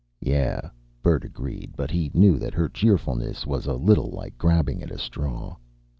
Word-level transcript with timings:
"Yeah," 0.19 0.61
Bert 1.03 1.23
agreed, 1.23 1.73
but 1.77 1.91
he 1.91 2.09
knew 2.15 2.39
that 2.39 2.55
her 2.55 2.67
cheerfulness 2.67 3.45
was 3.45 3.67
a 3.67 3.75
little 3.75 4.09
like 4.09 4.35
grabbing 4.35 4.81
at 4.81 4.89
a 4.89 4.97
straw. 4.97 5.57